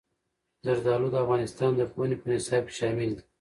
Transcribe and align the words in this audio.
زردالو 0.65 1.07
د 1.11 1.15
افغانستان 1.23 1.71
د 1.75 1.81
پوهنې 1.91 2.15
په 2.21 2.27
نصاب 2.31 2.63
کې 2.67 2.73
شامل 2.79 3.09
دي. 3.17 3.23